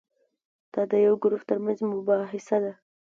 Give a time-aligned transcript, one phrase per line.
[0.73, 2.73] دا د یو ګروپ ترمنځ مباحثه ده.